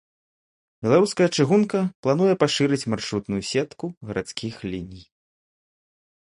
Беларуская 0.85 1.27
чыгунка 1.35 1.79
плануе 2.07 2.33
пашырыць 2.45 2.87
маршрутную 2.95 3.41
сетку 3.51 3.85
гарадскіх 4.11 4.55
ліній. 4.71 5.05